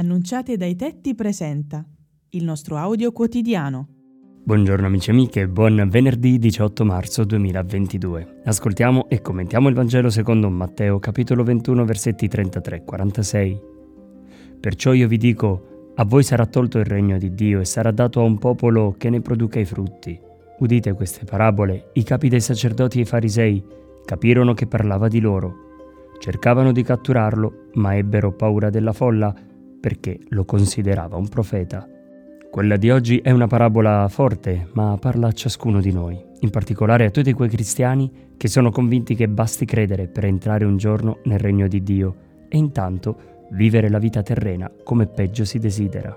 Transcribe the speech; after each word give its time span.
Annunciate 0.00 0.56
dai 0.56 0.76
tetti 0.76 1.14
presenta 1.14 1.84
il 2.30 2.42
nostro 2.42 2.78
audio 2.78 3.12
quotidiano. 3.12 3.86
Buongiorno 4.42 4.86
amici 4.86 5.10
e 5.10 5.12
amiche, 5.12 5.46
buon 5.46 5.88
venerdì 5.90 6.38
18 6.38 6.86
marzo 6.86 7.24
2022. 7.24 8.40
Ascoltiamo 8.46 9.10
e 9.10 9.20
commentiamo 9.20 9.68
il 9.68 9.74
Vangelo 9.74 10.08
secondo 10.08 10.48
Matteo 10.48 10.98
capitolo 10.98 11.42
21 11.42 11.84
versetti 11.84 12.28
33-46. 12.28 13.60
Perciò 14.58 14.94
io 14.94 15.06
vi 15.06 15.18
dico, 15.18 15.92
a 15.96 16.04
voi 16.06 16.22
sarà 16.22 16.46
tolto 16.46 16.78
il 16.78 16.86
regno 16.86 17.18
di 17.18 17.34
Dio 17.34 17.60
e 17.60 17.66
sarà 17.66 17.90
dato 17.90 18.20
a 18.20 18.24
un 18.24 18.38
popolo 18.38 18.94
che 18.96 19.10
ne 19.10 19.20
produca 19.20 19.60
i 19.60 19.66
frutti. 19.66 20.18
Udite 20.60 20.94
queste 20.94 21.26
parabole, 21.26 21.90
i 21.92 22.04
capi 22.04 22.30
dei 22.30 22.40
sacerdoti 22.40 23.00
e 23.00 23.02
i 23.02 23.04
farisei 23.04 23.62
capirono 24.06 24.54
che 24.54 24.66
parlava 24.66 25.08
di 25.08 25.20
loro. 25.20 25.68
Cercavano 26.18 26.72
di 26.72 26.82
catturarlo, 26.82 27.66
ma 27.74 27.96
ebbero 27.96 28.32
paura 28.32 28.70
della 28.70 28.94
folla 28.94 29.34
perché 29.80 30.18
lo 30.28 30.44
considerava 30.44 31.16
un 31.16 31.28
profeta. 31.28 31.88
Quella 32.50 32.76
di 32.76 32.90
oggi 32.90 33.18
è 33.18 33.30
una 33.30 33.46
parabola 33.46 34.08
forte, 34.08 34.68
ma 34.72 34.96
parla 35.00 35.28
a 35.28 35.32
ciascuno 35.32 35.80
di 35.80 35.92
noi, 35.92 36.20
in 36.40 36.50
particolare 36.50 37.06
a 37.06 37.10
tutti 37.10 37.32
quei 37.32 37.48
cristiani 37.48 38.10
che 38.36 38.48
sono 38.48 38.70
convinti 38.70 39.14
che 39.14 39.28
basti 39.28 39.64
credere 39.64 40.08
per 40.08 40.24
entrare 40.24 40.64
un 40.64 40.76
giorno 40.76 41.18
nel 41.24 41.38
regno 41.38 41.68
di 41.68 41.82
Dio 41.82 42.16
e 42.48 42.56
intanto 42.56 43.46
vivere 43.52 43.88
la 43.88 43.98
vita 43.98 44.22
terrena 44.22 44.70
come 44.82 45.06
peggio 45.06 45.44
si 45.44 45.58
desidera. 45.58 46.16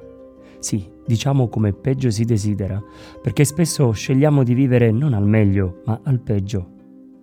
Sì, 0.59 0.89
diciamo 1.05 1.49
come 1.49 1.73
peggio 1.73 2.09
si 2.09 2.23
desidera, 2.23 2.81
perché 3.21 3.43
spesso 3.43 3.91
scegliamo 3.91 4.43
di 4.43 4.53
vivere 4.53 4.91
non 4.91 5.13
al 5.13 5.27
meglio, 5.27 5.81
ma 5.85 5.99
al 6.03 6.19
peggio. 6.19 6.69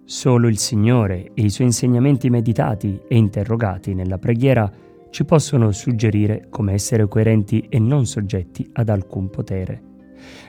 Solo 0.04 0.46
il 0.46 0.58
Signore 0.58 1.30
e 1.34 1.42
i 1.42 1.50
suoi 1.50 1.68
insegnamenti 1.68 2.30
meditati 2.30 3.00
e 3.08 3.16
interrogati 3.16 3.94
nella 3.94 4.18
preghiera 4.18 4.70
ci 5.10 5.24
possono 5.24 5.72
suggerire 5.72 6.46
come 6.50 6.72
essere 6.72 7.06
coerenti 7.08 7.66
e 7.68 7.78
non 7.78 8.06
soggetti 8.06 8.68
ad 8.72 8.88
alcun 8.88 9.28
potere. 9.28 9.82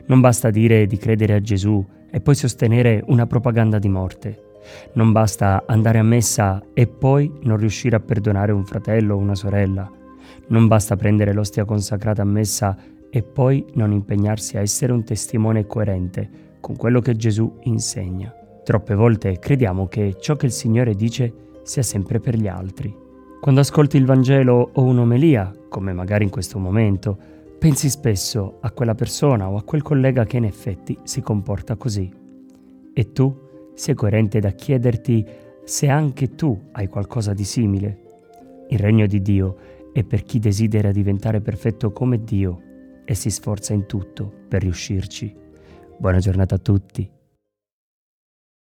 Non 0.06 0.20
basta 0.20 0.50
dire 0.50 0.86
di 0.86 0.98
credere 0.98 1.34
a 1.34 1.42
Gesù 1.42 1.84
e 2.10 2.22
poi 2.22 2.36
sostenere 2.36 3.04
una 3.08 3.26
propaganda 3.26 3.80
di 3.80 3.90
morte. 3.90 4.50
Non 4.94 5.12
basta 5.12 5.64
andare 5.66 5.98
a 5.98 6.04
messa 6.04 6.62
e 6.74 6.88
poi 6.88 7.32
non 7.44 7.58
riuscire 7.58 7.96
a 7.96 8.00
perdonare 8.00 8.52
un 8.52 8.66
fratello 8.66 9.16
o 9.16 9.20
una 9.20 9.36
sorella. 9.36 9.90
Non 10.48 10.68
basta 10.68 10.96
prendere 10.96 11.34
l'ostia 11.34 11.66
consacrata 11.66 12.22
a 12.22 12.26
messa 12.26 12.78
e 13.10 13.24
poi 13.24 13.66
non 13.74 13.92
impegnarsi 13.92 14.58
a 14.58 14.62
essere 14.62 14.94
un 14.94 15.04
testimone 15.04 15.66
coerente 15.66 16.30
con 16.60 16.76
quello 16.76 17.00
che 17.00 17.16
Gesù 17.16 17.60
insegna. 17.64 18.34
Troppe 18.64 18.94
volte 18.94 19.40
crediamo 19.40 19.88
che 19.88 20.16
ciò 20.20 20.36
che 20.36 20.46
il 20.46 20.52
Signore 20.52 20.94
dice 20.94 21.34
sia 21.64 21.82
sempre 21.82 22.20
per 22.20 22.36
gli 22.36 22.48
altri. 22.48 23.10
Quando 23.42 23.62
ascolti 23.62 23.98
il 23.98 24.06
Vangelo 24.06 24.70
o 24.72 24.84
un'omelia, 24.84 25.52
come 25.68 25.94
magari 25.94 26.24
in 26.24 26.30
questo 26.30 26.60
momento, 26.60 27.18
pensi 27.58 27.90
spesso 27.90 28.60
a 28.62 28.70
quella 28.70 28.94
persona 28.94 29.50
o 29.50 29.58
a 29.58 29.64
quel 29.64 29.82
collega 29.82 30.26
che 30.26 30.38
in 30.38 30.44
effetti 30.44 30.96
si 31.02 31.22
comporta 31.22 31.76
così. 31.76 32.08
E 32.94 33.12
tu 33.12 33.36
sei 33.74 33.96
coerente 33.96 34.40
da 34.40 34.52
chiederti 34.52 35.26
se 35.64 35.88
anche 35.88 36.36
tu 36.36 36.56
hai 36.74 36.88
qualcosa 36.88 37.34
di 37.34 37.44
simile. 37.44 38.02
Il 38.70 38.78
regno 38.78 39.08
di 39.08 39.24
Dio 39.24 39.58
è 39.92 40.04
per 40.04 40.22
chi 40.22 40.38
desidera 40.38 40.92
diventare 40.92 41.42
perfetto 41.42 41.92
come 41.92 42.24
Dio 42.24 42.62
e 43.04 43.16
si 43.16 43.32
sforza 43.32 43.74
in 43.74 43.88
tutto 43.88 44.32
per 44.48 44.62
riuscirci. 44.62 45.36
Buona 45.98 46.20
giornata 46.20 46.54
a 46.54 46.60
tutti. 46.60 47.10